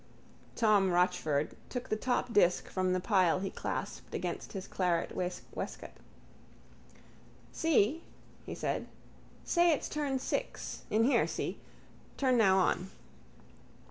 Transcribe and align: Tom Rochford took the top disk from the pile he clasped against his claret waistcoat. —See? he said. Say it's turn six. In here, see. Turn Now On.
Tom 0.55 0.89
Rochford 0.89 1.55
took 1.69 1.89
the 1.89 1.95
top 1.95 2.33
disk 2.33 2.67
from 2.67 2.91
the 2.91 2.99
pile 2.99 3.39
he 3.39 3.51
clasped 3.51 4.15
against 4.15 4.53
his 4.53 4.65
claret 4.67 5.15
waistcoat. 5.15 5.91
—See? 7.51 8.03
he 8.43 8.55
said. 8.55 8.87
Say 9.43 9.71
it's 9.71 9.87
turn 9.87 10.17
six. 10.17 10.85
In 10.89 11.03
here, 11.03 11.27
see. 11.27 11.59
Turn 12.17 12.35
Now 12.35 12.57
On. 12.57 12.89